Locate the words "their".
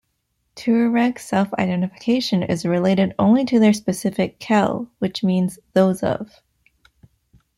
3.59-3.71